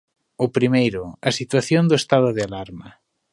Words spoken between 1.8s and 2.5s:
do estado de